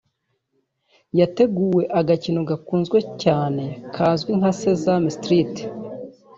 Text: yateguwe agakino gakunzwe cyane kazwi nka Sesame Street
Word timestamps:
yateguwe 1.19 1.83
agakino 1.99 2.41
gakunzwe 2.49 2.97
cyane 3.23 3.63
kazwi 3.95 4.31
nka 4.39 4.51
Sesame 4.59 5.07
Street 5.17 5.55